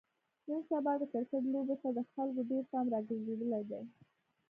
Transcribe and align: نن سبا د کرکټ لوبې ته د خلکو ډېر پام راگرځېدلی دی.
نن 0.47 0.59
سبا 0.69 0.93
د 0.99 1.03
کرکټ 1.13 1.43
لوبې 1.53 1.75
ته 1.83 1.89
د 1.97 1.99
خلکو 2.11 2.41
ډېر 2.49 2.63
پام 2.71 2.85
راگرځېدلی 2.93 3.61
دی. 3.69 3.81